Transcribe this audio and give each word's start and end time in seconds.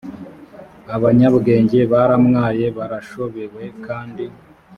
abanyabwenge 0.95 1.79
baramwaye 1.91 2.65
barashobewe 2.77 3.63
kandi 3.85 4.25